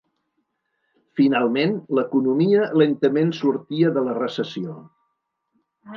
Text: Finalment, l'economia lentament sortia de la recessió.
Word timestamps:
Finalment, 1.19 1.75
l'economia 1.99 2.65
lentament 2.83 3.35
sortia 3.43 3.93
de 3.99 4.05
la 4.09 4.19
recessió. 4.23 4.79